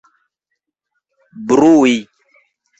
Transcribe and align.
brui 1.47 1.95